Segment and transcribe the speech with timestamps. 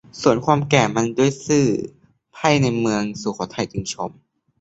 [0.21, 1.65] สวนความแก่มันด้วยซื่อ
[2.33, 4.11] ไพร่ในเมืองสุโขทัยจึงชม